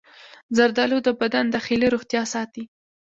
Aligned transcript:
زردآلو 0.57 0.97
د 1.03 1.09
بدن 1.21 1.45
داخلي 1.55 1.87
روغتیا 1.93 2.23
ساتي. 2.33 2.63